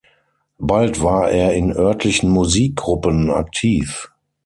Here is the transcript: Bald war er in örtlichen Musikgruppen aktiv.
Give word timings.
Bald 0.57 1.03
war 1.03 1.29
er 1.29 1.53
in 1.53 1.71
örtlichen 1.73 2.27
Musikgruppen 2.31 3.29
aktiv. 3.29 4.09